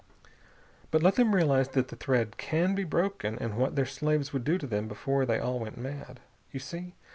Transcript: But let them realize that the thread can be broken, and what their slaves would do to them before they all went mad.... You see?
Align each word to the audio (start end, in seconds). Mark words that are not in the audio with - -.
But 0.89 1.03
let 1.03 1.13
them 1.13 1.35
realize 1.35 1.67
that 1.69 1.89
the 1.89 1.95
thread 1.95 2.37
can 2.37 2.73
be 2.73 2.83
broken, 2.83 3.37
and 3.37 3.55
what 3.55 3.75
their 3.75 3.85
slaves 3.85 4.33
would 4.33 4.43
do 4.43 4.57
to 4.57 4.65
them 4.65 4.87
before 4.87 5.27
they 5.27 5.37
all 5.37 5.59
went 5.59 5.77
mad.... 5.77 6.19
You 6.51 6.59
see? 6.59 6.95